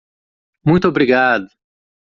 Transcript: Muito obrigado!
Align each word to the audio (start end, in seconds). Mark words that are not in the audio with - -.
Muito 0.65 0.87
obrigado! 0.87 1.47